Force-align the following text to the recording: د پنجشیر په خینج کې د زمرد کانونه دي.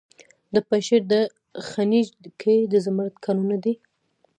د 0.53 0.55
پنجشیر 0.67 1.01
په 1.09 1.15
خینج 1.69 2.07
کې 2.41 2.55
د 2.71 2.73
زمرد 2.85 3.15
کانونه 3.25 3.57
دي. 3.63 3.73